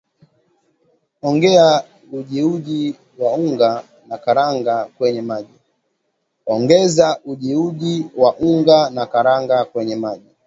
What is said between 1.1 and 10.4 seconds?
Ongeza ujiuji wa unga na karanga kwenye maji